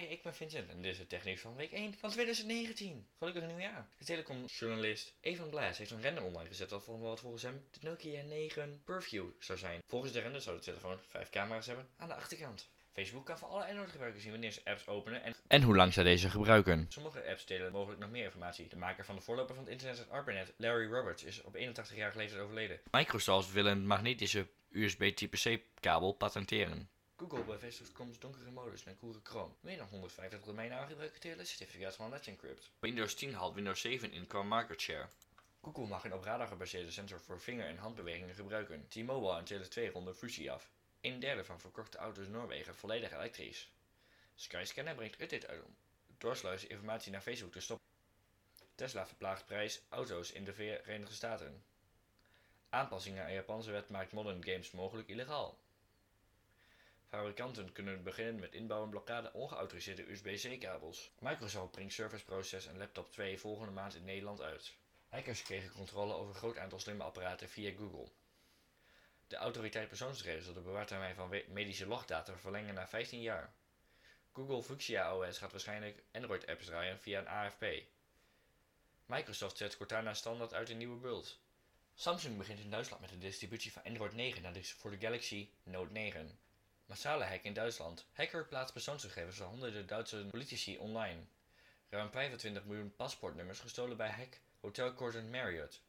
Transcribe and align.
Hey, 0.00 0.08
ik 0.08 0.22
ben 0.22 0.34
Vincent 0.34 0.70
en 0.70 0.82
dit 0.82 0.92
is 0.92 0.98
het 0.98 1.08
technisch 1.08 1.40
van 1.40 1.54
week 1.54 1.72
1 1.72 1.94
van 1.98 2.10
2019. 2.10 3.06
Gelukkig 3.18 3.46
nieuwjaar. 3.46 3.88
De 3.98 4.04
telecomjournalist 4.04 5.14
Evan 5.20 5.50
Blass 5.50 5.78
heeft 5.78 5.90
een 5.90 6.00
render 6.00 6.22
online 6.22 6.48
gezet 6.48 6.70
wat 6.70 6.86
wat 6.86 7.20
volgens 7.20 7.42
hem 7.42 7.64
de 7.70 7.78
Nokia 7.80 8.22
9 8.22 8.82
Purview 8.84 9.26
zou 9.38 9.58
zijn. 9.58 9.82
Volgens 9.86 10.12
de 10.12 10.20
render 10.20 10.40
zou 10.40 10.56
de 10.56 10.62
telefoon 10.62 10.98
5 11.08 11.30
camera's 11.30 11.66
hebben 11.66 11.88
aan 11.96 12.08
de 12.08 12.14
achterkant. 12.14 12.68
Facebook 12.92 13.26
kan 13.26 13.38
voor 13.38 13.48
alle 13.48 13.66
Android-gebruikers 13.66 14.22
zien 14.22 14.32
wanneer 14.32 14.52
ze 14.52 14.60
apps 14.64 14.86
openen 14.86 15.22
en, 15.22 15.34
en 15.46 15.62
hoe 15.62 15.76
lang 15.76 15.92
ze 15.92 16.02
deze 16.02 16.30
gebruiken. 16.30 16.86
Sommige 16.88 17.28
apps 17.28 17.46
delen 17.46 17.72
mogelijk 17.72 18.00
nog 18.00 18.10
meer 18.10 18.24
informatie. 18.24 18.68
De 18.68 18.76
maker 18.76 19.04
van 19.04 19.14
de 19.14 19.20
voorloper 19.20 19.54
van 19.54 19.64
het 19.64 19.72
internet 19.72 20.10
ARPANET, 20.10 20.52
Larry 20.56 20.92
Roberts, 20.92 21.24
is 21.24 21.42
op 21.42 21.56
81-jarige 21.56 22.18
leeftijd 22.18 22.40
overleden. 22.40 22.80
Microsoft 22.90 23.52
wil 23.52 23.66
een 23.66 23.86
magnetische 23.86 24.46
USB 24.70 25.10
Type 25.14 25.36
C 25.36 25.60
kabel 25.80 26.12
patenteren. 26.12 26.88
Google 27.30 27.52
bevestigt 27.52 27.92
komst 27.92 28.20
donkere 28.20 28.50
modus 28.50 28.84
naar 28.84 28.94
Google 29.00 29.20
Chrome. 29.22 29.52
Meer 29.60 29.76
dan 29.76 29.86
150 29.88 30.40
domeinnamen 30.40 30.88
gebruiken 30.88 31.20
TLS 31.20 31.48
certificaat 31.48 31.96
van 31.96 32.10
Let's 32.10 32.26
Encrypt. 32.26 32.70
Windows 32.78 33.14
10 33.14 33.34
haalt 33.34 33.54
Windows 33.54 33.80
7 33.80 34.12
in 34.12 34.26
qua 34.26 34.42
market 34.42 34.80
share. 34.80 35.08
Google 35.62 35.86
mag 35.86 36.04
een 36.04 36.12
op 36.12 36.24
radar 36.24 36.46
gebaseerde 36.46 36.90
sensor 36.90 37.20
voor 37.20 37.40
vinger- 37.40 37.66
en 37.66 37.76
handbewegingen 37.76 38.34
gebruiken. 38.34 38.88
T-Mobile 38.88 39.36
en 39.36 39.44
Tele2 39.44 39.92
ronden 39.92 40.16
fusie 40.16 40.52
af. 40.52 40.70
Een 41.00 41.20
derde 41.20 41.44
van 41.44 41.60
verkochte 41.60 41.98
auto's 41.98 42.26
Noorwegen 42.26 42.74
volledig 42.74 43.12
elektrisch. 43.12 43.70
Skyscanner 44.34 44.94
brengt 44.94 45.20
update 45.20 45.48
uit 45.48 45.62
om 45.64 45.76
doorsluizen 46.18 46.68
informatie 46.68 47.12
naar 47.12 47.20
Facebook 47.20 47.52
te 47.52 47.60
stoppen. 47.60 47.86
Tesla 48.74 49.06
verplaagt 49.06 49.46
prijs 49.46 49.82
auto's 49.88 50.32
in 50.32 50.44
de 50.44 50.52
Verenigde 50.52 51.14
Staten. 51.14 51.62
Aanpassingen 52.68 53.24
aan 53.24 53.32
Japanse 53.32 53.70
wet 53.70 53.88
maakt 53.88 54.12
modern 54.12 54.44
games 54.44 54.70
mogelijk 54.70 55.08
illegaal. 55.08 55.58
Fabrikanten 57.10 57.72
kunnen 57.72 58.02
beginnen 58.02 58.40
met 58.40 58.54
inbouwen 58.54 58.90
blokkade 58.90 59.32
ongeautoriseerde 59.32 60.10
USB-C-kabels. 60.10 61.10
Microsoft 61.18 61.70
brengt 61.70 61.92
Surface 61.92 62.24
Pro 62.24 62.42
6 62.42 62.66
en 62.66 62.78
Laptop 62.78 63.12
2 63.12 63.38
volgende 63.38 63.72
maand 63.72 63.94
in 63.94 64.04
Nederland 64.04 64.40
uit. 64.40 64.76
Hackers 65.08 65.42
kregen 65.42 65.72
controle 65.72 66.12
over 66.12 66.28
een 66.28 66.40
groot 66.40 66.58
aantal 66.58 66.78
slimme 66.80 67.02
apparaten 67.02 67.48
via 67.48 67.72
Google. 67.76 68.08
De 69.26 69.36
autoriteit 69.36 69.88
persoonsgegevens 69.88 70.44
wil 70.44 70.54
de 70.54 70.60
bewaartermijn 70.60 71.14
van 71.14 71.42
medische 71.48 71.86
logdata 71.86 72.36
verlengen 72.36 72.74
naar 72.74 72.88
15 72.88 73.20
jaar. 73.20 73.54
Google 74.32 74.62
Fuchsia 74.62 75.16
OS 75.16 75.38
gaat 75.38 75.52
waarschijnlijk 75.52 76.02
Android-apps 76.12 76.66
draaien 76.66 77.00
via 77.00 77.18
een 77.18 77.28
AFP. 77.28 77.64
Microsoft 79.06 79.56
zet 79.56 79.76
Cortana 79.76 80.14
standaard 80.14 80.54
uit 80.54 80.70
een 80.70 80.78
nieuwe 80.78 81.00
build. 81.00 81.38
Samsung 81.94 82.38
begint 82.38 82.58
in 82.60 82.70
Duitsland 82.70 83.00
met 83.02 83.10
de 83.10 83.18
distributie 83.18 83.72
van 83.72 83.84
Android 83.84 84.12
9 84.12 84.64
voor 84.64 84.90
de 84.90 85.00
Galaxy 85.00 85.50
Note 85.62 85.92
9. 85.92 86.38
Massale 86.90 87.24
hack 87.24 87.44
in 87.44 87.52
Duitsland. 87.52 88.04
Hacker 88.12 88.46
plaatst 88.46 88.72
persoonsgegevens 88.72 89.36
van 89.36 89.46
honderden 89.46 89.86
Duitse 89.86 90.26
politici 90.30 90.78
online. 90.78 91.20
Ruim 91.88 92.10
25 92.10 92.64
miljoen 92.64 92.96
paspoortnummers 92.96 93.60
gestolen 93.60 93.96
bij 93.96 94.10
hack 94.10 94.40
Hotel 94.60 94.92
Gordon 94.92 95.30
Marriott. 95.30 95.80
6% 95.80 95.82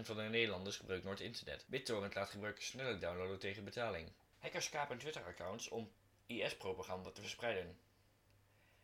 van 0.00 0.16
de 0.16 0.22
Nederlanders 0.22 0.76
gebruikt 0.76 1.04
nooit 1.04 1.20
internet. 1.20 1.64
BitTorrent 1.66 2.14
laat 2.14 2.30
gebruikers 2.30 2.66
sneller 2.66 3.00
downloaden 3.00 3.38
tegen 3.38 3.64
betaling. 3.64 4.12
Hackers 4.38 4.68
kapen 4.68 4.98
Twitter-accounts 4.98 5.68
om 5.68 5.90
IS-propaganda 6.26 7.10
te 7.10 7.20
verspreiden. 7.20 7.78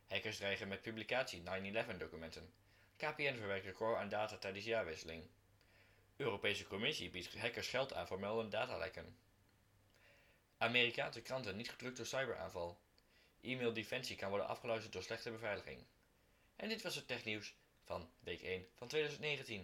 Hackers 0.08 0.36
dreigen 0.36 0.68
met 0.68 0.82
publicatie 0.82 1.42
9-11-documenten. 1.42 2.52
KPN 2.96 3.36
verwerkt 3.36 3.64
record 3.64 3.96
aan 3.96 4.08
data 4.08 4.36
tijdens 4.36 4.64
jaarwisseling. 4.64 5.26
Europese 6.16 6.66
Commissie 6.66 7.10
biedt 7.10 7.38
hackers 7.38 7.68
geld 7.68 7.94
aan 7.94 8.06
voor 8.06 8.20
melden 8.20 8.50
datalekken. 8.50 9.16
Amerikaanse 10.64 11.22
kranten 11.22 11.56
niet 11.56 11.70
gedrukt 11.70 11.96
door 11.96 12.06
cyberaanval. 12.06 12.78
E-mail 13.40 13.72
defensie 13.72 14.16
kan 14.16 14.28
worden 14.28 14.48
afgeluisterd 14.48 14.92
door 14.92 15.02
slechte 15.02 15.30
beveiliging. 15.30 15.84
En 16.56 16.68
dit 16.68 16.82
was 16.82 16.94
het 16.94 17.06
technieuws 17.06 17.54
van 17.82 18.10
week 18.20 18.42
1 18.42 18.66
van 18.74 18.88
2019. 18.88 19.62